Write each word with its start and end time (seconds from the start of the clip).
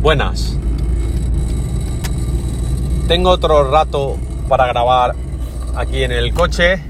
buenas. 0.00 0.56
Tengo 3.06 3.30
otro 3.30 3.70
rato 3.70 4.16
para 4.48 4.66
grabar 4.66 5.14
aquí 5.76 6.02
en 6.02 6.12
el 6.12 6.32
coche 6.32 6.82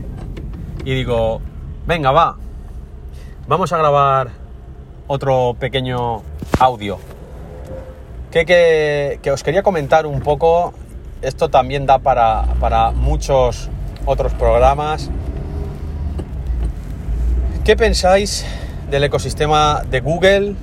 y 0.85 0.95
digo, 0.95 1.41
venga, 1.87 2.13
va, 2.13 2.37
vamos 3.49 3.73
a 3.73 3.79
grabar 3.79 4.29
otro 5.07 5.57
pequeño 5.59 6.23
audio. 6.61 6.99
Que, 8.31 9.19
que, 9.21 9.31
os 9.33 9.43
quería 9.43 9.65
comentar 9.65 10.07
un 10.07 10.21
poco, 10.21 10.73
esto 11.21 11.49
también 11.49 11.87
da 11.87 11.99
para, 11.99 12.45
para 12.61 12.93
muchos 12.93 13.69
otros 14.07 14.33
programas. 14.35 15.11
¿Qué 17.65 17.77
pensáis 17.77 18.47
del 18.89 19.03
ecosistema 19.03 19.83
de 19.91 20.01
Google, 20.01 20.55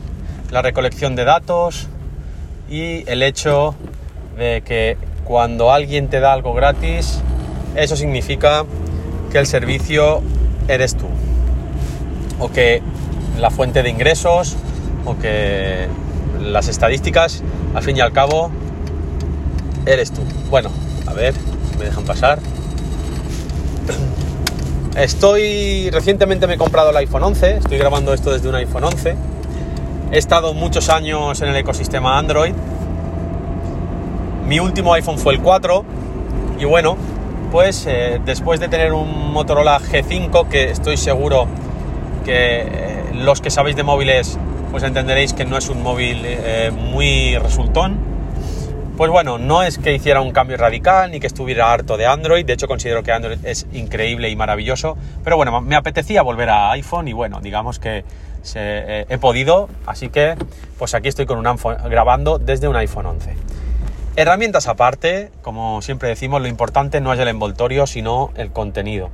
la 0.49 0.61
recolección 0.61 1.17
de 1.17 1.25
datos 1.25 1.89
y 2.69 3.09
el 3.09 3.23
hecho 3.23 3.75
de 4.37 4.61
que 4.65 4.97
cuando 5.23 5.71
alguien 5.71 6.09
te 6.09 6.19
da 6.19 6.33
algo 6.33 6.53
gratis, 6.53 7.19
eso 7.75 7.95
significa 7.95 8.65
que 9.31 9.39
el 9.39 9.47
servicio 9.47 10.21
eres 10.67 10.95
tú. 10.95 11.07
O 12.39 12.49
que 12.49 12.81
la 13.39 13.49
fuente 13.49 13.83
de 13.83 13.89
ingresos 13.89 14.55
o 15.05 15.17
que 15.17 15.87
las 16.41 16.67
estadísticas, 16.67 17.43
al 17.73 17.83
fin 17.83 17.97
y 17.97 18.01
al 18.01 18.11
cabo, 18.11 18.51
eres 19.85 20.11
tú. 20.11 20.21
Bueno, 20.49 20.69
a 21.05 21.13
ver, 21.13 21.33
me 21.77 21.85
dejan 21.85 22.03
pasar. 22.03 22.39
Estoy, 24.97 25.89
recientemente 25.91 26.47
me 26.47 26.55
he 26.55 26.57
comprado 26.57 26.89
el 26.89 26.97
iPhone 26.97 27.23
11, 27.23 27.57
estoy 27.57 27.77
grabando 27.77 28.13
esto 28.13 28.31
desde 28.31 28.49
un 28.49 28.55
iPhone 28.55 28.83
11. 28.83 29.15
He 30.09 30.17
estado 30.17 30.53
muchos 30.53 30.87
años 30.87 31.41
en 31.41 31.49
el 31.49 31.55
ecosistema 31.57 32.17
Android. 32.17 32.53
Mi 34.47 34.61
último 34.61 34.93
iPhone 34.93 35.17
fue 35.17 35.33
el 35.33 35.41
4 35.41 35.83
y 36.59 36.63
bueno, 36.63 36.95
pues 37.51 37.85
eh, 37.87 38.21
después 38.25 38.61
de 38.61 38.69
tener 38.69 38.93
un 38.93 39.33
Motorola 39.33 39.81
G5 39.81 40.47
que 40.47 40.71
estoy 40.71 40.95
seguro 40.95 41.47
que 42.23 42.61
eh, 42.61 43.03
los 43.15 43.41
que 43.41 43.49
sabéis 43.49 43.75
de 43.75 43.83
móviles 43.83 44.39
pues 44.71 44.83
entenderéis 44.83 45.33
que 45.33 45.43
no 45.43 45.57
es 45.57 45.67
un 45.67 45.83
móvil 45.83 46.21
eh, 46.23 46.71
muy 46.71 47.37
resultón, 47.37 47.97
pues 48.97 49.11
bueno, 49.11 49.37
no 49.37 49.61
es 49.61 49.77
que 49.77 49.93
hiciera 49.93 50.21
un 50.21 50.31
cambio 50.31 50.57
radical 50.57 51.11
ni 51.11 51.19
que 51.19 51.27
estuviera 51.27 51.71
harto 51.71 51.97
de 51.97 52.07
Android, 52.07 52.43
de 52.43 52.53
hecho 52.53 52.67
considero 52.67 53.03
que 53.03 53.11
Android 53.11 53.37
es 53.45 53.67
increíble 53.71 54.31
y 54.31 54.35
maravilloso, 54.35 54.97
pero 55.23 55.37
bueno, 55.37 55.61
me 55.61 55.75
apetecía 55.75 56.23
volver 56.23 56.49
a 56.49 56.71
iPhone 56.71 57.07
y 57.07 57.13
bueno, 57.13 57.39
digamos 57.39 57.77
que 57.77 58.03
eh, 58.55 59.05
he 59.07 59.17
podido, 59.19 59.69
así 59.85 60.09
que 60.09 60.35
pues 60.79 60.95
aquí 60.95 61.09
estoy 61.09 61.27
con 61.27 61.37
un 61.37 61.45
iPhone, 61.45 61.77
grabando 61.89 62.39
desde 62.39 62.67
un 62.67 62.75
iPhone 62.75 63.05
11. 63.05 63.35
Herramientas 64.15 64.67
aparte, 64.67 65.29
como 65.43 65.83
siempre 65.83 66.09
decimos, 66.09 66.41
lo 66.41 66.47
importante 66.47 66.99
no 66.99 67.13
es 67.13 67.19
el 67.19 67.27
envoltorio, 67.27 67.85
sino 67.85 68.31
el 68.35 68.51
contenido. 68.51 69.11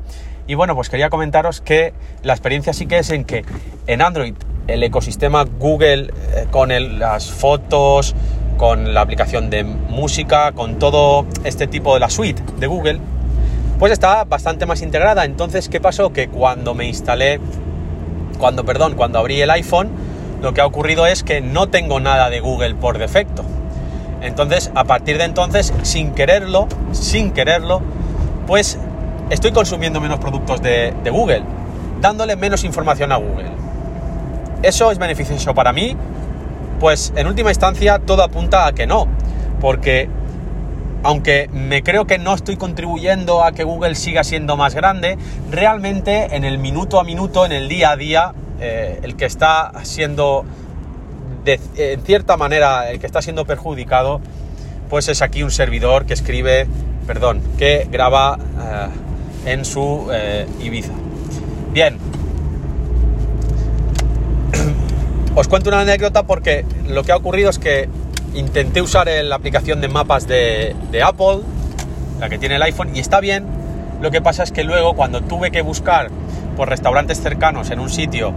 Y 0.48 0.56
bueno, 0.56 0.76
pues 0.76 0.90
quería 0.90 1.10
comentaros 1.10 1.60
que 1.60 1.94
la 2.22 2.32
experiencia 2.32 2.72
sí 2.72 2.86
que 2.86 3.00
es 3.00 3.10
en 3.10 3.26
que 3.26 3.44
en 3.88 4.02
Android 4.02 4.34
el 4.68 4.82
ecosistema 4.82 5.44
Google 5.44 6.14
eh, 6.36 6.48
con 6.52 6.70
las 7.00 7.32
fotos, 7.32 8.16
con 8.64 8.94
la 8.94 9.02
aplicación 9.02 9.50
de 9.50 9.66
música, 9.66 10.54
con 10.54 10.80
todo 10.80 11.26
este 11.44 11.68
tipo 11.68 11.96
de 11.96 12.00
la 12.00 12.10
suite 12.10 12.42
de 12.60 12.68
Google, 12.68 12.98
pues 13.78 13.92
está 13.92 14.24
bastante 14.24 14.66
más 14.66 14.82
integrada. 14.82 15.26
Entonces, 15.26 15.68
¿qué 15.68 15.82
pasó? 15.82 16.14
Que 16.14 16.30
cuando 16.30 16.74
me 16.74 16.88
instalé, 16.88 17.42
cuando, 18.40 18.64
perdón, 18.64 18.94
cuando 18.96 19.20
abrí 19.20 19.42
el 19.42 19.52
iPhone, 19.52 19.90
lo 20.42 20.54
que 20.54 20.62
ha 20.62 20.66
ocurrido 20.66 21.06
es 21.08 21.24
que 21.24 21.42
no 21.42 21.68
tengo 21.68 22.00
nada 22.00 22.30
de 22.30 22.40
Google 22.40 22.76
por 22.76 23.00
defecto. 23.00 23.44
Entonces, 24.22 24.72
a 24.76 24.86
partir 24.86 25.18
de 25.18 25.26
entonces, 25.26 25.74
sin 25.82 26.14
quererlo, 26.14 26.70
sin 26.94 27.32
quererlo, 27.32 27.82
pues 28.48 28.80
estoy 29.30 29.52
consumiendo 29.52 30.00
menos 30.00 30.20
productos 30.20 30.62
de, 30.62 30.94
de 31.04 31.10
Google, 31.10 31.44
dándole 32.00 32.38
menos 32.38 32.64
información 32.64 33.12
a 33.12 33.18
Google. 33.18 33.50
¿Eso 34.62 34.90
es 34.90 34.98
beneficioso 35.00 35.54
para 35.54 35.74
mí? 35.74 35.98
Pues 36.84 37.14
en 37.16 37.28
última 37.28 37.50
instancia 37.50 37.98
todo 38.00 38.24
apunta 38.24 38.68
a 38.68 38.74
que 38.74 38.86
no, 38.86 39.08
porque 39.62 40.10
aunque 41.02 41.48
me 41.54 41.82
creo 41.82 42.06
que 42.06 42.18
no 42.18 42.34
estoy 42.34 42.58
contribuyendo 42.58 43.42
a 43.42 43.54
que 43.54 43.64
Google 43.64 43.96
siga 43.96 44.26
siendo 44.26 44.58
más 44.58 44.76
grande, 44.76 45.18
realmente 45.50 46.36
en 46.36 46.44
el 46.44 46.58
minuto 46.58 47.00
a 47.00 47.06
minuto, 47.06 47.46
en 47.46 47.54
el 47.54 47.70
día 47.70 47.92
a 47.92 47.96
día, 47.96 48.34
eh, 48.60 49.00
el 49.02 49.16
que 49.16 49.24
está 49.24 49.72
siendo, 49.84 50.44
en 51.46 52.02
cierta 52.02 52.36
manera, 52.36 52.92
el 52.92 53.00
que 53.00 53.06
está 53.06 53.22
siendo 53.22 53.46
perjudicado, 53.46 54.20
pues 54.90 55.08
es 55.08 55.22
aquí 55.22 55.42
un 55.42 55.52
servidor 55.52 56.06
que 56.06 56.14
escribe, 56.14 56.68
perdón, 57.08 57.42
que 57.58 57.88
graba 57.90 58.38
eh, 59.46 59.54
en 59.54 59.64
su 59.64 60.10
eh, 60.12 60.46
Ibiza. 60.62 60.92
Bien, 61.72 61.98
Os 65.36 65.48
cuento 65.48 65.70
una 65.72 65.82
anécdota 65.82 66.24
porque 66.24 66.64
lo 66.88 67.04
que 67.04 67.12
ha 67.12 67.16
ocurrido 67.16 67.50
es 67.50 67.58
que 67.58 67.90
intenté 68.36 68.84
usar 68.84 69.08
la 69.08 69.36
aplicación 69.36 69.82
de 69.82 69.88
mapas 69.88 70.28
de, 70.28 70.76
Apple, 71.04 71.40
la 72.20 72.30
que 72.30 72.38
tiene 72.38 72.58
el 72.58 72.62
iPhone, 72.62 72.96
y 72.96 73.00
está 73.00 73.20
bien. 73.20 73.44
Lo 74.00 74.12
que 74.12 74.22
pasa 74.22 74.44
es 74.44 74.52
que 74.52 74.64
luego 74.64 74.94
cuando 74.94 75.22
tuve 75.22 75.50
que 75.50 75.64
buscar 75.64 76.12
por 76.56 76.70
restaurantes 76.70 77.20
cercanos 77.20 77.72
en 77.72 77.80
un 77.80 77.90
sitio 77.90 78.32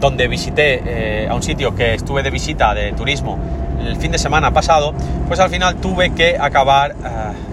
donde 0.00 0.26
visité, 0.26 0.82
eh, 0.84 1.28
a 1.30 1.34
un 1.36 1.44
sitio 1.44 1.76
que 1.76 1.94
estuve 1.94 2.24
de 2.24 2.30
visita 2.30 2.74
de 2.74 2.92
turismo 2.92 3.38
el 3.86 3.94
fin 3.94 4.10
de 4.10 4.18
semana 4.18 4.50
pasado, 4.50 4.94
pues 5.28 5.38
al 5.38 5.48
final 5.48 5.76
tuve 5.76 6.10
que 6.10 6.36
acabar 6.40 6.90
eh, 6.90 6.94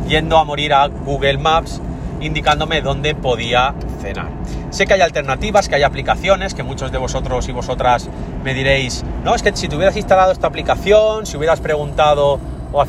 yendo 0.07 0.39
a 0.39 0.45
morir 0.45 0.73
a 0.73 0.87
Google 0.87 1.37
Maps 1.37 1.79
indicándome 2.25 2.81
dónde 2.81 3.15
podía 3.15 3.73
cenar. 4.01 4.29
Sé 4.69 4.85
que 4.85 4.93
hay 4.93 5.01
alternativas, 5.01 5.69
que 5.69 5.75
hay 5.75 5.83
aplicaciones, 5.83 6.53
que 6.53 6.63
muchos 6.63 6.91
de 6.91 6.97
vosotros 6.97 7.47
y 7.49 7.51
vosotras 7.51 8.09
me 8.43 8.53
diréis, 8.53 9.03
no, 9.23 9.35
es 9.35 9.43
que 9.43 9.55
si 9.55 9.67
te 9.67 9.75
hubieras 9.75 9.95
instalado 9.95 10.31
esta 10.31 10.47
aplicación, 10.47 11.25
si 11.25 11.37
hubieras 11.37 11.59
preguntado 11.59 12.39
o, 12.71 12.83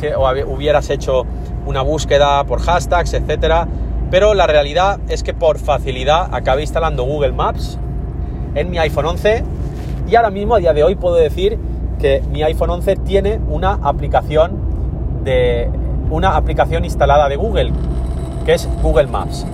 hubieras 0.46 0.88
hecho 0.90 1.24
una 1.66 1.82
búsqueda 1.82 2.44
por 2.44 2.60
hashtags, 2.60 3.12
etcétera, 3.14 3.68
pero 4.10 4.34
la 4.34 4.46
realidad 4.46 5.00
es 5.08 5.22
que 5.22 5.34
por 5.34 5.58
facilidad 5.58 6.28
acabé 6.32 6.62
instalando 6.62 7.04
Google 7.04 7.32
Maps 7.32 7.78
en 8.54 8.70
mi 8.70 8.78
iPhone 8.78 9.06
11 9.06 9.44
y 10.08 10.14
ahora 10.14 10.30
mismo 10.30 10.54
a 10.54 10.58
día 10.58 10.72
de 10.72 10.84
hoy 10.84 10.94
puedo 10.94 11.16
decir 11.16 11.58
que 11.98 12.22
mi 12.30 12.42
iPhone 12.42 12.70
11 12.70 12.96
tiene 12.96 13.40
una 13.48 13.78
aplicación 13.82 15.22
de 15.24 15.68
una 16.10 16.36
aplicación 16.36 16.84
instalada 16.84 17.28
de 17.28 17.36
Google 17.36 17.72
que 18.44 18.54
es 18.54 18.68
Google 18.82 19.06
Maps. 19.06 19.46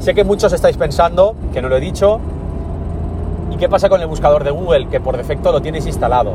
Sé 0.00 0.14
que 0.14 0.24
muchos 0.24 0.52
estáis 0.52 0.76
pensando, 0.76 1.34
que 1.52 1.60
no 1.60 1.68
lo 1.68 1.76
he 1.76 1.80
dicho, 1.80 2.20
¿y 3.52 3.56
qué 3.56 3.68
pasa 3.68 3.88
con 3.88 4.00
el 4.00 4.06
buscador 4.06 4.44
de 4.44 4.50
Google? 4.50 4.88
Que 4.88 5.00
por 5.00 5.16
defecto 5.16 5.52
lo 5.52 5.60
tienes 5.60 5.86
instalado. 5.86 6.34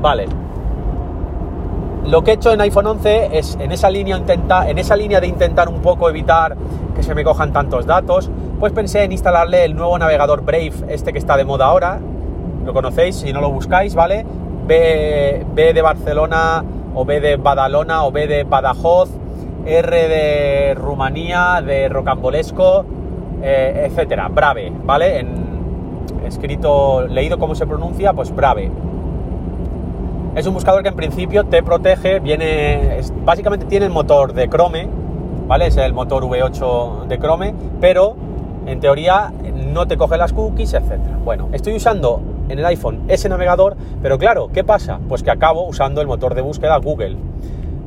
Vale. 0.00 0.26
Lo 2.06 2.22
que 2.22 2.30
he 2.30 2.34
hecho 2.34 2.52
en 2.52 2.60
iPhone 2.60 2.86
11 2.86 3.36
es 3.36 3.58
en 3.60 3.72
esa 3.72 3.90
línea, 3.90 4.22
en 4.66 4.78
esa 4.78 4.96
línea 4.96 5.20
de 5.20 5.26
intentar 5.26 5.68
un 5.68 5.80
poco 5.80 6.08
evitar 6.08 6.56
que 6.94 7.02
se 7.02 7.14
me 7.14 7.24
cojan 7.24 7.52
tantos 7.52 7.84
datos, 7.84 8.30
pues 8.60 8.72
pensé 8.72 9.02
en 9.02 9.12
instalarle 9.12 9.64
el 9.64 9.74
nuevo 9.74 9.98
navegador 9.98 10.42
Brave, 10.42 10.72
este 10.88 11.12
que 11.12 11.18
está 11.18 11.36
de 11.36 11.44
moda 11.44 11.66
ahora. 11.66 11.98
Lo 12.64 12.72
conocéis, 12.72 13.16
si 13.16 13.32
no 13.32 13.40
lo 13.40 13.50
buscáis, 13.50 13.94
¿vale? 13.94 14.24
B, 14.66 15.44
B 15.54 15.74
de 15.74 15.82
Barcelona, 15.82 16.64
o 16.94 17.04
B 17.04 17.20
de 17.20 17.36
Badalona, 17.36 18.04
o 18.04 18.12
B 18.12 18.26
de 18.26 18.44
Badajoz, 18.44 19.10
R 19.66 20.08
de 20.08 20.74
Rumanía, 20.74 21.60
de 21.60 21.88
Rocambolesco, 21.88 22.84
eh, 23.42 23.88
etcétera, 23.90 24.28
Brave, 24.28 24.72
¿vale? 24.84 25.18
En 25.18 25.46
escrito, 26.24 27.06
leído 27.08 27.38
cómo 27.38 27.54
se 27.54 27.66
pronuncia, 27.66 28.12
pues 28.12 28.34
Brave. 28.34 28.70
Es 30.36 30.46
un 30.46 30.54
buscador 30.54 30.82
que 30.82 30.90
en 30.90 30.96
principio 30.96 31.44
te 31.44 31.62
protege, 31.62 32.20
viene, 32.20 33.00
básicamente 33.24 33.66
tiene 33.66 33.86
el 33.86 33.92
motor 33.92 34.34
de 34.34 34.48
Chrome, 34.48 34.88
¿vale? 35.48 35.66
Es 35.66 35.76
el 35.76 35.92
motor 35.92 36.24
V8 36.24 37.06
de 37.06 37.18
Chrome, 37.18 37.54
pero 37.80 38.14
en 38.66 38.80
teoría 38.80 39.32
no 39.72 39.86
te 39.86 39.96
coge 39.96 40.16
las 40.16 40.32
cookies, 40.32 40.74
etcétera. 40.74 41.18
Bueno, 41.24 41.48
estoy 41.52 41.74
usando 41.74 42.20
en 42.48 42.58
el 42.58 42.66
iPhone 42.66 43.02
ese 43.08 43.28
navegador, 43.28 43.76
pero 44.02 44.18
claro, 44.18 44.48
¿qué 44.52 44.62
pasa? 44.62 45.00
Pues 45.08 45.22
que 45.22 45.30
acabo 45.30 45.66
usando 45.66 46.00
el 46.00 46.06
motor 46.06 46.34
de 46.34 46.42
búsqueda 46.42 46.76
Google 46.76 47.16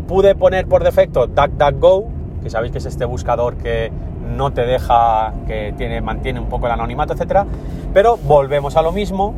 pude 0.10 0.34
poner 0.34 0.66
por 0.66 0.84
defecto 0.84 1.28
DuckDuckGo, 1.28 2.06
que 2.42 2.50
sabéis 2.50 2.72
que 2.72 2.80
es 2.80 2.88
este 2.88 3.06
buscador 3.06 3.58
que 3.58 3.92
no 4.36 4.52
te 4.52 4.66
deja, 4.66 5.34
que 5.46 5.72
tiene, 5.78 6.02
mantiene 6.02 6.40
un 6.40 6.50
poco 6.50 6.66
el 6.66 6.72
anonimato, 6.72 7.14
etcétera. 7.14 7.46
Pero 7.94 8.18
volvemos 8.18 8.76
a 8.76 8.82
lo 8.82 8.92
mismo. 8.92 9.36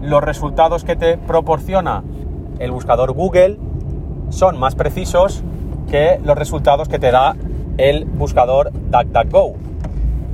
Los 0.00 0.22
resultados 0.22 0.84
que 0.84 0.94
te 0.94 1.18
proporciona 1.18 2.04
el 2.60 2.70
buscador 2.70 3.10
Google 3.10 3.58
son 4.28 4.56
más 4.56 4.76
precisos 4.76 5.42
que 5.90 6.20
los 6.22 6.38
resultados 6.38 6.88
que 6.88 7.00
te 7.00 7.10
da 7.10 7.34
el 7.76 8.04
buscador 8.04 8.70
DuckDuckGo. 8.72 9.54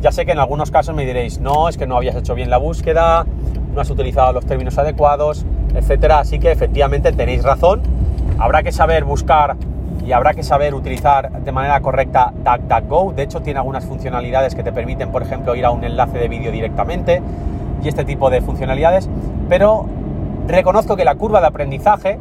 Ya 0.03 0.13
sé 0.13 0.27
que 0.27 0.33
en 0.33 0.41
algunos 0.41 0.71
casos 0.71 0.95
me 0.95 1.07
diréis, 1.07 1.41
no, 1.41 1.71
es 1.71 1.79
que 1.79 1.87
no 1.87 1.97
habías 1.97 2.17
hecho 2.17 2.35
bien 2.35 2.51
la 2.51 2.59
búsqueda, 2.59 3.25
no 3.75 3.81
has 3.81 3.89
utilizado 3.89 4.35
los 4.35 4.45
términos 4.45 4.77
adecuados, 4.77 5.47
etcétera. 5.75 6.19
Así 6.19 6.39
que 6.39 6.53
efectivamente 6.53 7.13
tenéis 7.13 7.43
razón 7.45 8.04
habrá 8.39 8.63
que 8.63 8.73
saber 8.73 9.05
buscar 9.05 9.57
y 10.07 10.13
habrá 10.13 10.35
que 10.35 10.43
saber 10.43 10.75
utilizar 10.75 11.31
de 11.31 11.53
manera 11.53 11.81
correcta 11.81 12.33
DuckDuckGo. 12.45 13.13
De 13.13 13.23
hecho, 13.23 13.41
tiene 13.41 13.59
algunas 13.59 13.85
funcionalidades 13.85 14.55
que 14.55 14.63
te 14.63 14.73
permiten, 14.73 15.11
por 15.11 15.23
ejemplo, 15.23 15.55
ir 15.55 15.65
a 15.65 15.71
un 15.71 15.85
enlace 15.85 16.19
de 16.19 16.29
vídeo 16.29 16.53
directamente 16.53 17.23
y 17.83 17.89
este 17.89 18.05
tipo 18.05 18.31
de 18.31 18.41
funcionalidades. 18.41 19.09
Pero 19.49 19.87
reconozco 20.47 20.97
que 20.97 21.05
la 21.05 21.15
curva 21.15 21.41
de 21.41 21.47
aprendizaje 21.47 22.19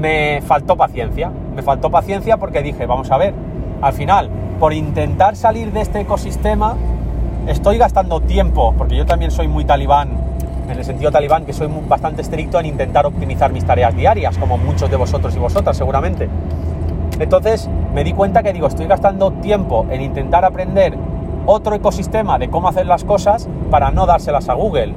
me 0.00 0.42
faltó 0.42 0.76
paciencia. 0.76 1.30
Me 1.54 1.62
faltó 1.62 1.90
paciencia 1.90 2.36
porque 2.36 2.62
dije, 2.62 2.86
vamos 2.86 3.10
a 3.10 3.18
ver, 3.18 3.34
al 3.82 3.92
final, 3.92 4.30
por 4.60 4.72
intentar 4.72 5.36
salir 5.36 5.72
de 5.72 5.80
este 5.80 6.00
ecosistema, 6.00 6.76
estoy 7.48 7.78
gastando 7.78 8.20
tiempo, 8.20 8.74
porque 8.76 8.96
yo 8.96 9.06
también 9.06 9.30
soy 9.30 9.48
muy 9.48 9.64
talibán, 9.64 10.10
en 10.70 10.78
el 10.78 10.84
sentido 10.84 11.10
talibán, 11.10 11.44
que 11.44 11.52
soy 11.52 11.68
bastante 11.88 12.22
estricto 12.22 12.58
en 12.60 12.66
intentar 12.66 13.06
optimizar 13.06 13.52
mis 13.52 13.64
tareas 13.64 13.94
diarias, 13.94 14.38
como 14.38 14.56
muchos 14.56 14.90
de 14.90 14.96
vosotros 14.96 15.34
y 15.36 15.38
vosotras 15.38 15.76
seguramente. 15.76 16.28
Entonces 17.18 17.68
me 17.94 18.04
di 18.04 18.12
cuenta 18.12 18.42
que 18.42 18.52
digo, 18.52 18.66
estoy 18.66 18.86
gastando 18.86 19.32
tiempo 19.32 19.86
en 19.90 20.00
intentar 20.00 20.44
aprender 20.44 20.96
otro 21.46 21.74
ecosistema 21.74 22.38
de 22.38 22.48
cómo 22.48 22.68
hacer 22.68 22.86
las 22.86 23.04
cosas 23.04 23.48
para 23.70 23.90
no 23.90 24.06
dárselas 24.06 24.48
a 24.48 24.54
Google. 24.54 24.94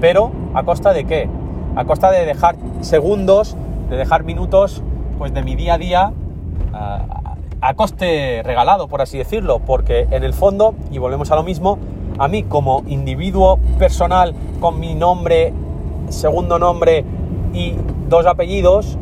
Pero 0.00 0.30
a 0.54 0.62
costa 0.62 0.92
de 0.92 1.04
qué? 1.04 1.28
A 1.76 1.84
costa 1.84 2.10
de 2.10 2.24
dejar 2.26 2.56
segundos, 2.80 3.56
de 3.90 3.96
dejar 3.96 4.24
minutos 4.24 4.82
pues 5.18 5.32
de 5.32 5.42
mi 5.42 5.54
día 5.54 5.74
a 5.74 5.78
día 5.78 6.12
a 7.64 7.74
coste 7.74 8.42
regalado, 8.44 8.88
por 8.88 9.00
así 9.00 9.16
decirlo, 9.16 9.58
porque 9.60 10.06
en 10.10 10.22
el 10.22 10.34
fondo, 10.34 10.74
y 10.90 10.98
volvemos 10.98 11.30
a 11.30 11.36
lo 11.36 11.42
mismo, 11.42 11.78
a 12.18 12.28
mí 12.28 12.42
como 12.44 12.82
individuo 12.86 13.58
personal 13.78 14.34
con 14.60 14.78
mi 14.78 14.94
nombre, 14.94 15.52
segundo 16.08 16.58
nombre 16.58 17.04
y 17.52 17.74
dos 18.08 18.26
apellidos, 18.26 18.98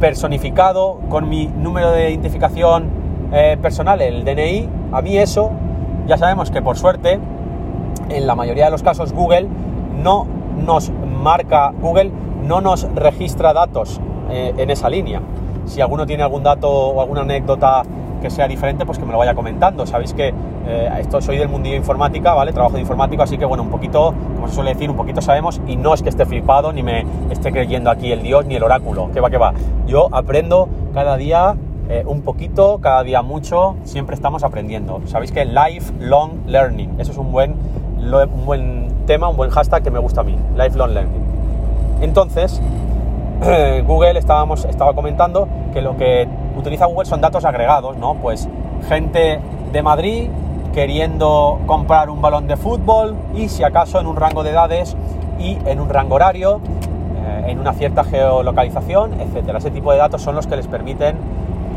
personificado, 0.00 0.98
con 1.08 1.28
mi 1.28 1.46
número 1.46 1.90
de 1.92 2.10
identificación 2.10 2.90
eh, 3.32 3.56
personal, 3.60 4.00
el 4.00 4.24
DNI, 4.24 4.68
a 4.92 5.00
mí 5.00 5.16
eso, 5.16 5.50
ya 6.06 6.18
sabemos 6.18 6.50
que 6.50 6.60
por 6.60 6.76
suerte, 6.76 7.18
en 8.08 8.26
la 8.26 8.34
mayoría 8.34 8.66
de 8.66 8.70
los 8.72 8.82
casos 8.82 9.12
Google 9.12 9.48
no 10.02 10.26
nos 10.66 10.90
marca, 10.90 11.72
Google 11.80 12.10
no 12.42 12.60
nos 12.60 12.92
registra 12.94 13.52
datos 13.52 14.00
eh, 14.30 14.52
en 14.56 14.70
esa 14.70 14.88
línea. 14.88 15.22
Si 15.66 15.80
alguno 15.80 16.06
tiene 16.06 16.24
algún 16.24 16.42
dato 16.42 16.68
o 16.68 17.00
alguna 17.00 17.22
anécdota 17.22 17.84
que 18.22 18.30
sea 18.30 18.48
diferente, 18.48 18.86
pues 18.86 18.98
que 18.98 19.04
me 19.04 19.12
lo 19.12 19.18
vaya 19.18 19.34
comentando. 19.34 19.84
Sabéis 19.86 20.14
que 20.14 20.32
eh, 20.66 20.90
esto 21.00 21.20
soy 21.20 21.36
del 21.36 21.48
mundillo 21.48 21.76
informática, 21.76 22.32
¿vale? 22.32 22.52
Trabajo 22.52 22.74
de 22.74 22.80
informático, 22.80 23.22
así 23.22 23.36
que 23.36 23.44
bueno, 23.44 23.62
un 23.62 23.70
poquito, 23.70 24.14
como 24.34 24.48
se 24.48 24.54
suele 24.54 24.72
decir, 24.72 24.88
un 24.88 24.96
poquito 24.96 25.20
sabemos 25.20 25.60
y 25.66 25.76
no 25.76 25.92
es 25.92 26.02
que 26.02 26.08
esté 26.08 26.24
flipado 26.24 26.72
ni 26.72 26.82
me 26.82 27.04
esté 27.30 27.52
creyendo 27.52 27.90
aquí 27.90 28.12
el 28.12 28.22
dios 28.22 28.46
ni 28.46 28.54
el 28.54 28.62
oráculo, 28.62 29.10
que 29.12 29.20
va, 29.20 29.28
que 29.28 29.38
va. 29.38 29.52
Yo 29.86 30.08
aprendo 30.12 30.68
cada 30.94 31.16
día 31.16 31.56
eh, 31.88 32.04
un 32.06 32.22
poquito, 32.22 32.78
cada 32.80 33.02
día 33.02 33.22
mucho, 33.22 33.76
siempre 33.84 34.14
estamos 34.14 34.44
aprendiendo. 34.44 35.02
Sabéis 35.06 35.32
que 35.32 35.44
lifelong 35.44 36.46
learning, 36.46 37.00
eso 37.00 37.12
es 37.12 37.18
un 37.18 37.32
buen, 37.32 37.56
un 37.98 38.46
buen 38.46 38.88
tema, 39.06 39.28
un 39.28 39.36
buen 39.36 39.50
hashtag 39.50 39.82
que 39.82 39.90
me 39.90 39.98
gusta 39.98 40.20
a 40.20 40.24
mí, 40.24 40.36
lifelong 40.56 40.94
learning. 40.94 41.22
Entonces, 42.00 42.60
Google 43.86 44.18
estábamos, 44.18 44.64
estaba 44.64 44.94
comentando 44.94 45.48
que 45.72 45.82
lo 45.82 45.96
que 45.96 46.28
utiliza 46.56 46.86
Google 46.86 47.06
son 47.06 47.20
datos 47.20 47.44
agregados, 47.44 47.96
¿no? 47.96 48.14
Pues 48.14 48.48
gente 48.88 49.40
de 49.72 49.82
Madrid 49.82 50.28
queriendo 50.72 51.60
comprar 51.66 52.10
un 52.10 52.20
balón 52.20 52.46
de 52.46 52.56
fútbol 52.56 53.14
y 53.34 53.48
si 53.48 53.62
acaso 53.62 54.00
en 54.00 54.06
un 54.06 54.16
rango 54.16 54.42
de 54.42 54.50
edades 54.50 54.96
y 55.38 55.58
en 55.66 55.80
un 55.80 55.88
rango 55.88 56.14
horario, 56.14 56.60
eh, 57.16 57.50
en 57.50 57.58
una 57.58 57.72
cierta 57.74 58.04
geolocalización, 58.04 59.20
etcétera. 59.20 59.58
Ese 59.58 59.70
tipo 59.70 59.92
de 59.92 59.98
datos 59.98 60.22
son 60.22 60.34
los 60.34 60.46
que 60.46 60.56
les 60.56 60.66
permiten 60.66 61.16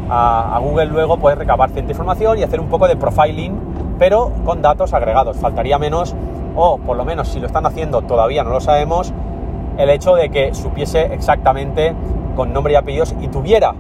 a, 0.10 0.60
Google 0.62 0.86
luego 0.86 1.18
poder 1.18 1.38
recabar 1.38 1.70
cierta 1.72 1.92
información 1.92 2.40
y 2.40 2.44
hacer 2.44 2.60
un 2.60 2.68
poco 2.68 2.88
de 2.88 2.96
profiling, 2.96 3.60
pero 4.00 4.32
con 4.46 4.62
datos 4.62 4.94
agregados. 4.94 5.38
Faltaría 5.38 5.78
menos, 5.78 6.16
o 6.56 6.78
por 6.78 6.96
lo 6.96 7.06
menos 7.06 7.30
si 7.30 7.40
lo 7.40 7.48
están 7.48 7.66
haciendo 7.66 8.02
todavía 8.02 8.44
no 8.44 8.52
lo 8.52 8.62
sabemos, 8.62 9.14
el 9.78 9.90
hecho 9.90 10.16
de 10.16 10.30
que 10.30 10.54
supiese 10.54 11.14
exactamente 11.14 11.94
con 12.36 12.54
nombre 12.54 12.74
y 12.74 12.76
apellidos 12.76 13.16
y 13.20 13.28
tuviera, 13.28 13.74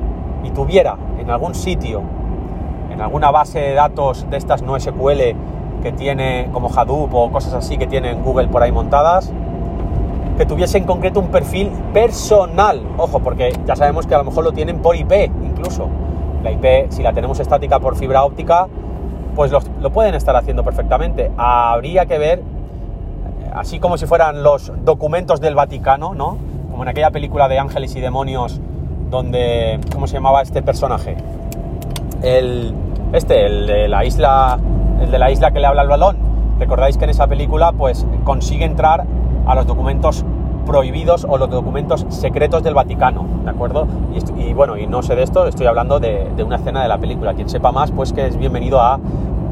y 0.46 0.52
tuviera 0.52 0.96
en 1.20 1.30
algún 1.30 1.56
sitio, 1.56 2.02
en 2.92 3.02
alguna 3.02 3.32
base 3.32 3.60
de 3.60 3.74
datos 3.74 4.30
de 4.30 4.38
estas 4.38 4.62
no 4.62 4.80
SQL 4.80 5.36
que 5.82 5.92
tiene 5.92 6.50
como 6.52 6.70
Hadoop 6.70 7.14
o 7.14 7.32
cosas 7.32 7.54
así 7.54 7.78
que 7.78 7.88
tiene 7.88 8.14
Google 8.14 8.48
por 8.48 8.64
ahí 8.64 8.72
montadas, 8.72 9.32
que 10.38 10.46
tuviese 10.46 10.78
en 10.78 10.86
concreto 10.86 11.20
un 11.20 11.28
perfil 11.28 11.70
personal. 11.94 12.82
Ojo, 12.98 13.20
porque 13.20 13.54
ya 13.66 13.76
sabemos 13.76 14.06
que 14.06 14.16
a 14.16 14.18
lo 14.18 14.26
mejor 14.26 14.44
lo 14.44 14.52
tienen 14.52 14.80
por 14.80 14.96
IP 14.96 15.12
incluso. 15.44 15.88
La 16.44 16.52
IP, 16.52 16.92
si 16.92 17.02
la 17.02 17.14
tenemos 17.14 17.40
estática 17.40 17.80
por 17.80 17.96
fibra 17.96 18.24
óptica, 18.24 18.68
pues 19.36 19.52
lo, 19.52 19.60
lo 19.82 19.92
pueden 19.92 20.16
estar 20.16 20.36
haciendo 20.36 20.64
perfectamente. 20.64 21.32
Habría 21.38 22.06
que 22.06 22.18
ver 22.18 22.44
así 23.54 23.80
como 23.80 23.98
si 23.98 24.06
fueran 24.06 24.44
los 24.44 24.72
documentos 24.84 25.40
del 25.40 25.56
Vaticano, 25.56 26.14
¿no? 26.14 26.38
Como 26.70 26.84
en 26.84 26.90
aquella 26.90 27.12
película 27.12 27.48
de 27.48 27.58
Ángeles 27.58 27.96
y 27.96 28.02
Demonios, 28.02 28.60
donde, 29.10 29.80
¿cómo 29.94 30.08
se 30.08 30.16
llamaba 30.16 30.42
este 30.42 30.62
personaje? 30.62 31.18
El, 32.22 32.74
este, 33.14 33.46
el 33.46 33.68
de 33.68 33.88
la 33.88 34.06
isla, 34.06 34.60
el 35.02 35.12
de 35.12 35.20
la 35.20 35.32
isla 35.32 35.52
que 35.52 35.60
le 35.60 35.68
habla 35.68 35.82
al 35.82 35.88
balón. 35.88 36.18
Recordáis 36.60 36.98
que 36.98 37.04
en 37.04 37.10
esa 37.10 37.28
película, 37.28 37.72
pues, 37.72 38.06
consigue 38.24 38.66
entrar 38.66 39.06
a 39.46 39.56
los 39.56 39.68
documentos 39.68 40.26
prohibidos 40.66 41.26
o 41.30 41.38
los 41.38 41.50
documentos 41.50 42.06
secretos 42.10 42.64
del 42.64 42.74
Vaticano, 42.74 43.26
¿de 43.44 43.50
acuerdo? 43.50 43.88
Y, 44.38 44.54
bueno, 44.54 44.78
y 44.78 44.88
no 44.88 45.04
sé 45.04 45.16
de 45.16 45.24
esto, 45.24 45.48
estoy 45.48 45.68
hablando 45.68 46.00
de, 46.00 46.32
una 46.44 46.58
escena 46.58 46.82
de 46.82 46.88
la 46.88 46.98
película. 46.98 47.34
Quien 47.34 47.48
sepa 47.48 47.72
más, 47.72 47.92
pues 47.92 48.12
que 48.12 48.26
es 48.26 48.38
bienvenido 48.38 48.82
a 48.82 49.00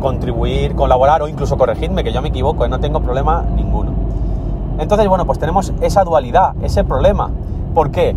contribuir, 0.02 0.76
colaborar 0.76 1.22
o 1.22 1.28
incluso 1.28 1.58
corregirme, 1.58 2.04
que 2.04 2.12
yo 2.12 2.22
me 2.22 2.30
equivoco, 2.30 2.66
y 2.66 2.70
no 2.70 2.80
tengo 2.80 3.00
problema 3.02 3.46
ninguno. 3.56 3.92
Entonces, 4.80 5.08
bueno, 5.08 5.26
pues 5.26 5.40
tenemos 5.40 5.72
esa 5.82 6.04
dualidad, 6.04 6.56
ese 6.64 6.84
problema. 6.84 7.30
¿Por 7.74 7.92
qué? 7.92 8.16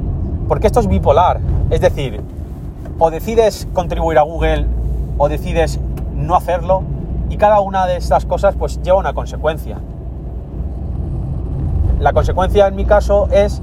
Porque 0.48 0.66
esto 0.66 0.80
es 0.80 0.88
bipolar. 0.88 1.40
Es 1.70 1.80
decir, 1.80 2.20
o 2.98 3.10
decides 3.10 3.68
contribuir 3.72 4.18
a 4.18 4.22
Google 4.22 4.66
o 5.18 5.28
decides 5.28 5.80
no 6.14 6.34
hacerlo 6.34 6.82
y 7.28 7.36
cada 7.36 7.60
una 7.60 7.86
de 7.86 7.96
estas 7.96 8.24
cosas 8.24 8.54
pues 8.56 8.80
lleva 8.82 8.98
una 8.98 9.12
consecuencia. 9.12 9.78
La 12.00 12.12
consecuencia 12.12 12.66
en 12.66 12.76
mi 12.76 12.84
caso 12.84 13.28
es 13.30 13.60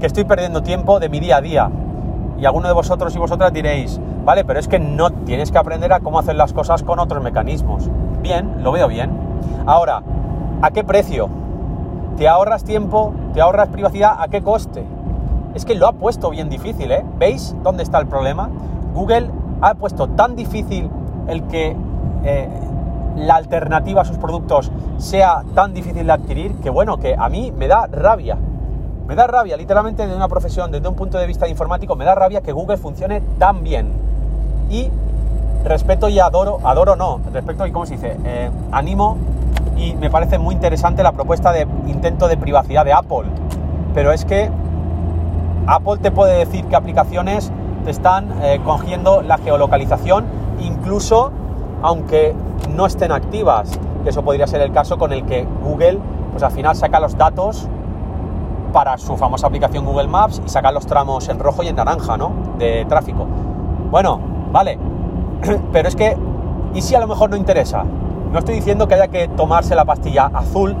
que 0.00 0.06
estoy 0.06 0.24
perdiendo 0.24 0.62
tiempo 0.62 1.00
de 1.00 1.08
mi 1.08 1.20
día 1.20 1.38
a 1.38 1.40
día. 1.40 1.70
Y 2.38 2.44
alguno 2.44 2.68
de 2.68 2.74
vosotros 2.74 3.14
y 3.16 3.18
vosotras 3.18 3.52
diréis, 3.52 3.98
vale, 4.24 4.44
pero 4.44 4.60
es 4.60 4.68
que 4.68 4.78
no 4.78 5.10
tienes 5.10 5.50
que 5.50 5.58
aprender 5.58 5.92
a 5.92 6.00
cómo 6.00 6.18
hacer 6.18 6.34
las 6.34 6.52
cosas 6.52 6.82
con 6.82 6.98
otros 6.98 7.22
mecanismos. 7.22 7.88
Bien, 8.20 8.62
lo 8.62 8.72
veo 8.72 8.88
bien. 8.88 9.10
Ahora, 9.64 10.02
¿a 10.60 10.70
qué 10.70 10.84
precio? 10.84 11.30
¿Te 12.18 12.28
ahorras 12.28 12.64
tiempo? 12.64 13.14
¿Te 13.32 13.40
ahorras 13.40 13.68
privacidad? 13.68 14.16
¿A 14.18 14.28
qué 14.28 14.42
coste? 14.42 14.84
Es 15.56 15.64
que 15.64 15.74
lo 15.74 15.86
ha 15.86 15.92
puesto 15.92 16.28
bien 16.28 16.50
difícil, 16.50 16.92
¿eh? 16.92 17.02
¿Veis 17.18 17.56
dónde 17.62 17.82
está 17.82 17.98
el 17.98 18.06
problema? 18.06 18.50
Google 18.92 19.30
ha 19.62 19.72
puesto 19.72 20.06
tan 20.06 20.36
difícil 20.36 20.90
el 21.28 21.44
que 21.44 21.74
eh, 22.24 22.48
la 23.16 23.36
alternativa 23.36 24.02
a 24.02 24.04
sus 24.04 24.18
productos 24.18 24.70
sea 24.98 25.44
tan 25.54 25.72
difícil 25.72 26.04
de 26.04 26.12
adquirir 26.12 26.56
que, 26.56 26.68
bueno, 26.68 26.98
que 26.98 27.16
a 27.18 27.30
mí 27.30 27.54
me 27.56 27.68
da 27.68 27.86
rabia. 27.86 28.36
Me 29.06 29.14
da 29.14 29.26
rabia, 29.26 29.56
literalmente, 29.56 30.06
de 30.06 30.14
una 30.14 30.28
profesión, 30.28 30.70
desde 30.70 30.88
un 30.88 30.94
punto 30.94 31.16
de 31.16 31.26
vista 31.26 31.48
informático, 31.48 31.96
me 31.96 32.04
da 32.04 32.14
rabia 32.14 32.42
que 32.42 32.52
Google 32.52 32.76
funcione 32.76 33.22
tan 33.38 33.64
bien. 33.64 33.92
Y 34.68 34.90
respeto 35.64 36.10
y 36.10 36.18
adoro, 36.18 36.58
adoro 36.64 36.96
no, 36.96 37.18
respeto 37.32 37.66
y, 37.66 37.72
¿cómo 37.72 37.86
se 37.86 37.94
dice? 37.94 38.18
Eh, 38.26 38.50
animo 38.72 39.16
y 39.74 39.94
me 39.94 40.10
parece 40.10 40.38
muy 40.38 40.54
interesante 40.54 41.02
la 41.02 41.12
propuesta 41.12 41.50
de 41.50 41.66
intento 41.86 42.28
de 42.28 42.36
privacidad 42.36 42.84
de 42.84 42.92
Apple. 42.92 43.24
Pero 43.94 44.12
es 44.12 44.26
que 44.26 44.50
Apple 45.66 45.98
te 45.98 46.10
puede 46.10 46.38
decir 46.38 46.64
que 46.66 46.76
aplicaciones 46.76 47.52
te 47.84 47.90
están 47.90 48.30
eh, 48.42 48.60
cogiendo 48.64 49.22
la 49.22 49.38
geolocalización, 49.38 50.24
incluso 50.60 51.32
aunque 51.82 52.34
no 52.74 52.86
estén 52.86 53.12
activas, 53.12 53.78
eso 54.04 54.22
podría 54.22 54.46
ser 54.46 54.60
el 54.60 54.72
caso 54.72 54.98
con 54.98 55.12
el 55.12 55.24
que 55.24 55.46
Google, 55.62 55.98
pues 56.30 56.42
al 56.42 56.52
final 56.52 56.76
saca 56.76 57.00
los 57.00 57.16
datos 57.16 57.68
para 58.72 58.98
su 58.98 59.16
famosa 59.16 59.46
aplicación 59.46 59.84
Google 59.84 60.08
Maps 60.08 60.40
y 60.44 60.48
saca 60.48 60.70
los 60.70 60.86
tramos 60.86 61.28
en 61.28 61.38
rojo 61.38 61.62
y 61.62 61.68
en 61.68 61.76
naranja, 61.76 62.16
¿no? 62.16 62.32
De 62.58 62.84
tráfico. 62.84 63.26
Bueno, 63.90 64.20
vale, 64.52 64.78
pero 65.72 65.88
es 65.88 65.96
que, 65.96 66.16
¿y 66.74 66.82
si 66.82 66.94
a 66.94 67.00
lo 67.00 67.06
mejor 67.06 67.30
no 67.30 67.36
interesa? 67.36 67.84
No 68.32 68.38
estoy 68.38 68.56
diciendo 68.56 68.86
que 68.86 68.94
haya 68.94 69.08
que 69.08 69.28
tomarse 69.28 69.74
la 69.74 69.84
pastilla 69.84 70.30
azul 70.32 70.76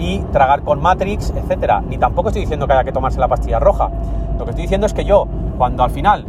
y 0.00 0.20
tragar 0.32 0.62
con 0.62 0.80
Matrix, 0.80 1.30
etcétera. 1.36 1.82
Ni 1.86 1.98
tampoco 1.98 2.30
estoy 2.30 2.40
diciendo 2.40 2.66
que 2.66 2.72
haya 2.72 2.84
que 2.84 2.92
tomarse 2.92 3.20
la 3.20 3.28
pastilla 3.28 3.58
roja. 3.60 3.90
Lo 4.38 4.44
que 4.44 4.50
estoy 4.50 4.62
diciendo 4.62 4.86
es 4.86 4.94
que 4.94 5.04
yo, 5.04 5.28
cuando 5.58 5.84
al 5.84 5.90
final 5.90 6.24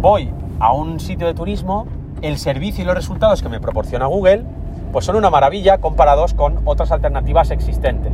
voy 0.00 0.30
a 0.60 0.72
un 0.72 1.00
sitio 1.00 1.26
de 1.26 1.34
turismo, 1.34 1.86
el 2.20 2.36
servicio 2.36 2.84
y 2.84 2.86
los 2.86 2.94
resultados 2.94 3.42
que 3.42 3.48
me 3.48 3.60
proporciona 3.60 4.06
Google, 4.06 4.44
pues 4.92 5.06
son 5.06 5.16
una 5.16 5.30
maravilla 5.30 5.78
comparados 5.78 6.34
con 6.34 6.60
otras 6.66 6.92
alternativas 6.92 7.50
existentes. 7.50 8.12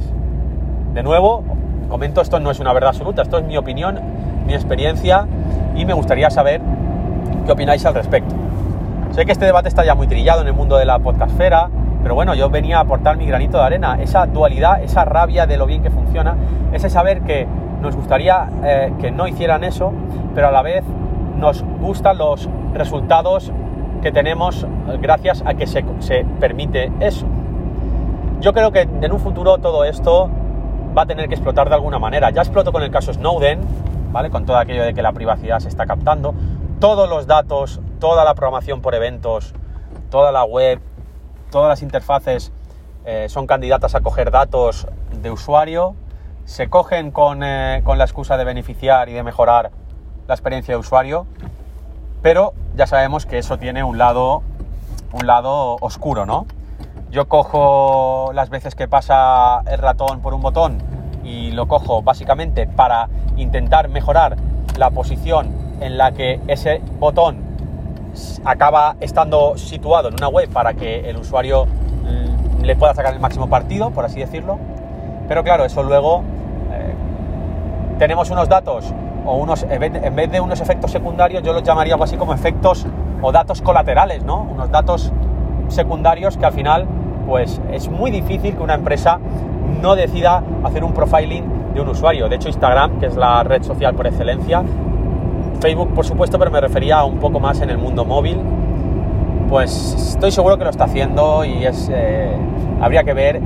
De 0.94 1.02
nuevo, 1.02 1.42
comento, 1.88 2.20
esto 2.20 2.38
no 2.38 2.52
es 2.52 2.60
una 2.60 2.72
verdad 2.72 2.90
absoluta, 2.90 3.22
esto 3.22 3.38
es 3.38 3.44
mi 3.44 3.56
opinión 3.56 3.98
mi 4.46 4.54
experiencia 4.54 5.26
y 5.74 5.84
me 5.84 5.94
gustaría 5.94 6.30
saber 6.30 6.60
qué 7.46 7.52
opináis 7.52 7.84
al 7.86 7.94
respecto. 7.94 8.34
Sé 9.12 9.24
que 9.24 9.32
este 9.32 9.44
debate 9.44 9.68
está 9.68 9.84
ya 9.84 9.94
muy 9.94 10.06
trillado 10.06 10.42
en 10.42 10.48
el 10.48 10.54
mundo 10.54 10.76
de 10.76 10.84
la 10.84 10.98
podcastfera, 10.98 11.70
pero 12.04 12.14
bueno, 12.14 12.34
yo 12.34 12.50
venía 12.50 12.76
a 12.76 12.80
aportar 12.80 13.16
mi 13.16 13.25
granito 13.25 13.56
de 13.56 13.64
arena, 13.64 13.96
esa 13.99 14.26
dualidad, 14.26 14.82
esa 14.82 15.06
rabia 15.06 15.46
de 15.46 15.56
lo 15.56 15.64
bien 15.64 15.82
que 15.82 15.88
funciona, 15.88 16.37
ese 16.75 16.90
saber 16.90 17.23
que 17.23 17.49
nos 17.80 17.96
gustaría 17.96 18.46
eh, 18.62 18.92
que 19.00 19.11
no 19.11 19.26
hicieran 19.26 19.64
eso, 19.64 19.90
pero 20.34 20.49
a 20.49 20.50
la 20.52 20.61
vez 20.61 20.84
nos 21.38 21.64
gustan 21.80 22.18
los 22.18 22.46
resultados 22.75 23.50
que 24.02 24.12
tenemos 24.12 24.66
gracias 25.00 25.42
a 25.46 25.54
que 25.54 25.66
se, 25.66 25.82
se 26.00 26.26
permite 26.38 26.92
eso. 27.00 27.25
Yo 28.42 28.52
creo 28.52 28.70
que 28.70 28.82
en 28.82 29.11
un 29.11 29.18
futuro 29.18 29.56
todo 29.56 29.84
esto 29.84 30.28
va 30.96 31.02
a 31.02 31.06
tener 31.06 31.26
que 31.26 31.37
explotar 31.37 31.70
de 31.70 31.75
alguna 31.75 31.99
manera. 31.99 32.28
Ya 32.28 32.42
explotó 32.42 32.70
con 32.70 32.82
el 32.82 32.90
caso 32.90 33.14
Snowden, 33.14 33.61
¿vale? 34.12 34.28
Con 34.28 34.44
todo 34.44 34.58
aquello 34.58 34.84
de 34.84 34.92
que 34.92 35.00
la 35.00 35.12
privacidad 35.12 35.58
se 35.61 35.68
está 35.68 35.87
captando. 35.87 36.34
Todos 36.80 37.08
los 37.08 37.26
datos, 37.26 37.80
toda 37.99 38.26
la 38.26 38.34
programación 38.34 38.82
por 38.82 38.94
eventos, 38.94 39.54
toda 40.11 40.32
la 40.32 40.44
web, 40.44 40.80
todas 41.54 41.68
las 41.68 41.82
interfaces 41.82 42.50
eh, 43.04 43.28
son 43.28 43.46
candidatas 43.46 43.94
a 43.94 44.00
coger 44.00 44.32
datos 44.32 44.88
de 45.23 45.30
usuario, 45.30 45.94
se 46.46 46.68
cogen 46.68 47.12
con, 47.12 47.44
eh, 47.44 47.80
con, 47.84 47.96
la 47.96 48.02
excusa 48.02 48.37
de 48.37 48.42
beneficiar 48.42 49.08
y 49.08 49.12
de 49.12 49.23
mejorar 49.23 49.70
la 50.26 50.34
experiencia 50.34 50.75
de 50.75 50.80
usuario, 50.80 51.28
pero 52.23 52.54
ya 52.75 52.88
sabemos 52.88 53.25
que 53.25 53.38
eso 53.38 53.56
tiene 53.56 53.84
un 53.84 53.99
lado, 53.99 54.42
un 55.12 55.28
lado 55.28 55.76
oscuro, 55.80 56.26
¿no? 56.26 56.46
Yo 57.12 57.28
cojo 57.28 58.32
las 58.34 58.50
veces 58.50 58.75
que 58.75 58.88
pasa 58.88 59.61
el 59.70 59.78
ratón 59.78 60.23
por 60.23 60.34
un 60.34 60.42
botón 60.42 60.82
y 61.23 61.52
lo 61.52 61.68
cojo 61.68 62.02
básicamente 62.02 62.66
para 62.66 63.08
intentar 63.37 63.88
mejorar 63.88 64.34
la 64.76 64.90
posición 64.90 65.54
en 65.80 65.99
la 65.99 66.11
que 66.11 66.40
ese 66.49 66.82
botón 66.99 67.43
acaba 68.44 68.97
estando 69.00 69.56
situado 69.56 70.09
en 70.09 70.14
una 70.14 70.28
web 70.28 70.49
para 70.50 70.75
que 70.75 71.09
el 71.09 71.16
usuario 71.16 71.66
le 72.64 72.76
pueda 72.76 72.94
sacar 72.94 73.12
el 73.12 73.21
máximo 73.21 73.49
partido, 73.49 73.90
por 73.90 74.04
así 74.04 74.21
decirlo. 74.21 74.59
Pero 75.28 75.44
claro, 75.44 75.64
eso 75.64 75.83
luego 75.83 76.23
eh, 76.73 76.94
tenemos 77.99 78.30
unos 78.30 78.49
datos 78.49 78.92
o 79.26 79.37
unos, 79.37 79.64
en 79.68 80.16
vez 80.16 80.30
de 80.30 80.40
unos 80.40 80.61
efectos 80.61 80.90
secundarios, 80.90 81.42
yo 81.42 81.52
los 81.52 81.62
llamaría 81.62 81.94
algo 81.94 82.04
así 82.04 82.16
como 82.16 82.35
efectos 82.35 82.87
o 83.23 83.33
datos 83.33 83.62
colaterales, 83.62 84.23
¿no? 84.23 84.42
Unos 84.42 84.71
datos 84.71 85.12
secundarios 85.68 86.37
que 86.37 86.44
al 86.44 86.52
final, 86.52 86.87
pues 87.26 87.61
es 87.73 87.88
muy 87.88 88.11
difícil 88.11 88.56
que 88.56 88.62
una 88.62 88.75
empresa 88.75 89.18
no 89.80 89.94
decida 89.94 90.42
hacer 90.62 90.85
un 90.85 90.92
profiling 90.92 91.73
de 91.73 91.80
un 91.80 91.88
usuario. 91.88 92.28
De 92.28 92.37
hecho, 92.37 92.49
Instagram, 92.49 92.99
que 92.99 93.06
es 93.06 93.16
la 93.16 93.42
red 93.44 93.62
social 93.62 93.94
por 93.94 94.06
excelencia, 94.06 94.62
Facebook 95.61 95.94
por 95.94 96.04
supuesto, 96.04 96.38
pero 96.38 96.50
me 96.50 96.61
refería 96.61 97.04
un 97.04 97.18
poco 97.18 97.40
más 97.40 97.61
en 97.61 97.70
el 97.70 97.78
mundo 97.78 98.04
móvil, 98.04 98.38
pues 99.49 99.94
estoy 100.12 100.30
seguro 100.30 100.58
que 100.58 100.64
lo 100.64 100.70
está 100.70 100.84
haciendo 100.84 101.44
y 101.44 101.64
es 101.64 101.90
eh, 101.92 102.34
habría 102.80 103.04
que 103.04 103.14
ver 103.14 103.40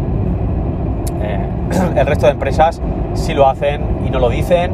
eh, 1.21 1.49
el 1.97 2.07
resto 2.07 2.27
de 2.27 2.33
empresas 2.33 2.81
si 3.15 3.35
lo 3.35 3.49
hacen 3.49 3.83
y 4.07 4.11
no 4.11 4.19
lo 4.19 4.29
dicen, 4.29 4.71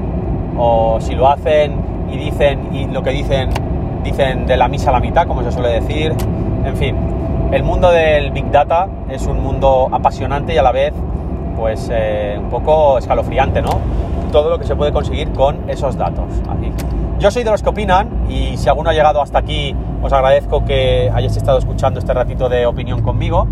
o 0.57 0.99
si 1.01 1.15
lo 1.15 1.29
hacen 1.29 1.77
y 2.11 2.17
dicen 2.17 2.75
y 2.75 2.87
lo 2.87 3.03
que 3.03 3.11
dicen 3.11 3.51
dicen 4.05 4.47
de 4.47 4.57
la 4.57 4.69
misa 4.69 4.91
a 4.91 4.93
la 4.93 5.01
mitad, 5.01 5.27
como 5.27 5.43
se 5.43 5.51
suele 5.51 5.69
decir. 5.69 6.15
En 6.65 6.77
fin, 6.77 6.97
el 7.53 7.63
mundo 7.63 7.91
del 7.91 8.31
Big 8.31 8.51
Data 8.51 8.87
es 9.09 9.27
un 9.27 9.43
mundo 9.43 9.89
apasionante 9.91 10.55
y 10.55 10.59
a 10.59 10.63
la 10.63 10.73
vez 10.73 10.93
pues 11.57 11.91
eh, 11.93 12.37
un 12.39 12.51
poco 12.51 12.99
escalofriante, 12.99 13.63
¿no? 13.63 13.71
Todo 14.31 14.51
lo 14.51 14.59
que 14.59 14.67
se 14.67 14.77
puede 14.77 14.93
conseguir 14.93 15.31
con 15.31 15.69
esos 15.69 15.97
datos. 15.97 16.27
Así. 16.49 16.94
Yo 17.19 17.31
soy 17.31 17.45
de 17.45 17.51
los 17.51 17.63
que 17.63 17.69
opinan 17.69 18.27
y 18.29 18.57
si 18.57 18.69
alguno 18.69 18.91
ha 18.91 18.93
llegado 18.93 19.23
hasta 19.23 19.39
aquí, 19.39 19.75
os 20.03 20.13
agradezco 20.13 20.65
que 20.65 21.11
hayáis 21.15 21.37
estado 21.37 21.59
escuchando 21.59 22.01
este 22.01 22.13
ratito 22.13 22.49
de 22.49 22.67
opinión 22.67 23.03
conmigo. 23.03 23.47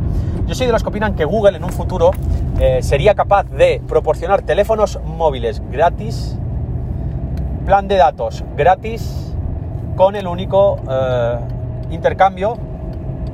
Yo 0.46 0.54
soy 0.54 0.66
de 0.66 0.72
los 0.72 0.82
que 0.82 0.88
opinan 0.88 1.14
que 1.14 1.24
Google 1.24 1.56
en 1.56 1.64
un 1.64 1.70
futuro 1.70 2.10
eh, 2.60 2.82
sería 2.82 3.14
capaz 3.14 3.44
de 3.44 3.80
proporcionar 3.86 4.42
teléfonos 4.42 4.98
móviles 5.04 5.62
gratis, 5.70 6.36
plan 7.64 7.86
de 7.86 7.96
datos 7.96 8.44
gratis, 8.56 9.32
con 9.96 10.16
el 10.16 10.26
único 10.26 10.78
eh, 10.90 11.38
intercambio, 11.90 12.58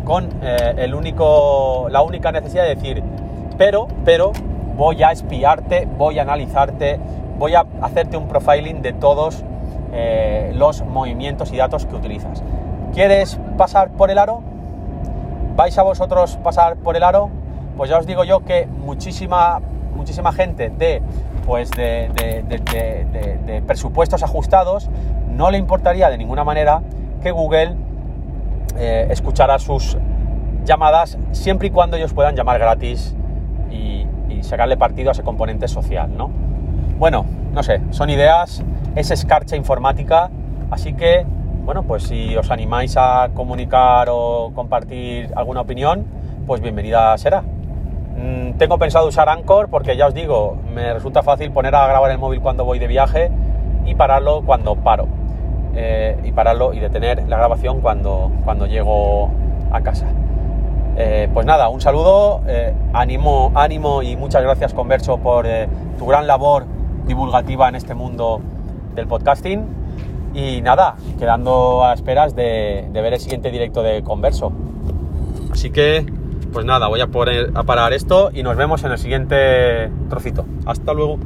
con 0.05 0.29
eh, 0.43 0.75
el 0.77 0.95
único, 0.95 1.89
la 1.91 2.03
única 2.03 2.33
necesidad 2.33 2.65
de 2.65 2.75
decir, 2.75 3.03
pero, 3.57 3.89
pero, 4.05 4.33
voy 4.77 5.03
a 5.03 5.11
espiarte, 5.11 5.89
voy 5.97 6.19
a 6.19 6.23
analizarte, 6.23 7.01
voy 7.39 7.55
a 7.55 7.65
hacerte 7.81 8.17
un 8.17 8.29
profiling 8.29 8.83
de 8.83 8.93
todos 8.93 9.43
eh, 9.93 10.53
los 10.55 10.85
movimientos 10.85 11.53
y 11.53 11.57
datos 11.57 11.87
que 11.87 11.95
utilizas. 11.95 12.43
¿Quieres 12.93 13.39
pasar 13.57 13.91
por 13.91 14.11
el 14.11 14.19
aro? 14.19 14.43
¿Vais 15.57 15.77
a 15.79 15.83
vosotros 15.83 16.37
pasar 16.43 16.77
por 16.77 16.97
el 16.97 17.03
aro? 17.03 17.31
Pues 17.77 17.91
ya 17.91 17.99
os 17.99 18.07
digo 18.07 18.25
yo 18.25 18.45
que 18.45 18.67
muchísima, 18.67 19.61
muchísima 19.95 20.33
gente 20.33 20.71
de, 20.71 21.03
pues 21.47 21.71
de, 21.71 23.63
presupuestos 23.67 24.23
ajustados 24.23 24.91
no 25.29 25.51
le 25.51 25.59
importaría 25.59 26.11
de 26.11 26.19
ninguna 26.19 26.45
manera 26.45 26.83
que 27.23 27.31
Google 27.31 27.77
eh, 28.77 29.07
escuchara 29.11 29.59
sus 29.59 29.97
llamadas 30.65 31.19
siempre 31.33 31.69
y 31.69 31.71
cuando 31.71 31.97
ellos 31.97 32.13
puedan 32.13 32.37
llamar 32.37 32.59
gratis 32.59 33.15
y, 33.71 34.07
y 34.29 34.43
sacarle 34.43 34.77
partido 34.77 35.11
a 35.11 35.13
ese 35.13 35.23
componente 35.23 35.69
social, 35.69 36.11
¿no? 36.17 36.31
Bueno, 36.99 37.27
no 37.55 37.63
sé, 37.63 37.81
son 37.93 38.11
ideas 38.11 38.65
es 38.97 39.13
escarcha 39.13 39.55
informática, 39.55 40.31
así 40.69 40.95
que, 40.95 41.25
bueno, 41.65 41.85
pues 41.85 42.03
si 42.03 42.37
os 42.37 42.51
animáis 42.51 42.97
a 42.97 43.29
comunicar 43.35 44.09
o 44.11 44.51
compartir 44.53 45.31
alguna 45.37 45.61
opinión, 45.61 46.05
pues 46.45 46.61
bienvenida 46.61 47.17
será. 47.17 47.43
Mm, 47.43 48.55
tengo 48.59 48.79
pensado 48.79 49.07
usar 49.07 49.29
Anchor 49.29 49.69
porque 49.69 49.97
ya 49.97 50.09
os 50.09 50.15
digo, 50.15 50.59
me 50.75 50.93
resulta 50.93 51.23
fácil 51.23 51.53
poner 51.53 51.73
a 51.77 51.87
grabar 51.87 52.11
el 52.11 52.19
móvil 52.19 52.41
cuando 52.41 52.65
voy 52.65 52.81
de 52.81 52.89
viaje 52.89 53.31
y 53.87 53.95
pararlo 53.95 54.43
cuando 54.45 54.75
paro. 54.75 55.07
Eh, 55.77 56.19
y 56.25 56.33
pararlo 56.33 56.75
y 56.75 56.81
detener 56.81 57.29
la 57.29 57.37
grabación 57.37 57.81
cuando, 57.81 58.33
cuando 58.45 58.67
llego 58.67 59.31
a 59.71 59.81
casa. 59.83 60.07
Eh, 60.97 61.29
pues 61.33 61.47
nada, 61.47 61.69
un 61.69 61.81
saludo, 61.81 62.41
eh, 62.49 62.75
ánimo, 62.93 63.53
ánimo 63.55 64.03
y 64.03 64.17
muchas 64.17 64.43
gracias 64.43 64.75
Converso 64.75 65.19
por 65.19 65.47
tu 65.97 66.07
gran 66.07 66.27
labor 66.27 66.78
divulgativa 67.09 67.69
en 67.69 67.75
este 67.75 67.95
mundo 67.95 68.41
del 68.95 69.09
podcasting. 69.09 69.65
Y 70.35 70.61
nada, 70.61 70.95
quedando 71.19 71.85
a 71.85 71.95
esperas 71.95 72.37
de, 72.37 72.89
ver 72.93 73.15
el 73.15 73.19
siguiente 73.19 73.51
directo 73.51 73.83
de 73.83 74.05
Converso. 74.05 74.53
Así 75.51 75.71
que, 75.71 76.07
pues 76.53 76.65
nada, 76.65 76.87
voy 76.87 77.01
a, 77.01 77.09
poner, 77.09 77.51
a 77.55 77.65
parar 77.65 77.93
esto 77.93 78.31
y 78.33 78.45
nos 78.45 78.57
vemos 78.57 78.85
en 78.85 78.93
el 78.93 78.99
siguiente 78.99 79.91
trocito. 80.09 80.45
Hasta 80.67 80.93
luego. 80.93 81.19